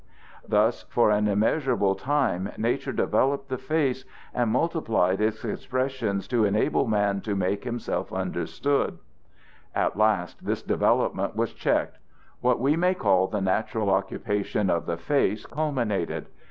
Thus 0.47 0.81
for 0.89 1.11
an 1.11 1.27
immeasurable 1.27 1.93
time 1.93 2.51
nature 2.57 2.91
developed 2.91 3.49
the 3.49 3.59
face 3.59 4.03
and 4.33 4.49
multiplied 4.49 5.21
its 5.21 5.45
expressions 5.45 6.27
to 6.29 6.43
enable 6.43 6.87
man 6.87 7.21
to 7.21 7.35
make 7.35 7.65
himself 7.65 8.11
understood. 8.11 8.97
At 9.75 9.97
last 9.97 10.43
this 10.43 10.63
development 10.63 11.35
was 11.35 11.53
checked; 11.53 11.99
what 12.39 12.59
we 12.59 12.75
may 12.75 12.95
call 12.95 13.27
the 13.27 13.41
natural 13.41 13.91
occupation 13.91 14.71
of 14.71 14.87
the 14.87 14.97
face 14.97 15.45
culminated. 15.45 16.25